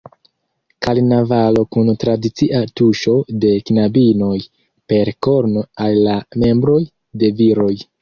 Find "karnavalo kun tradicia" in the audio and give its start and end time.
0.85-2.63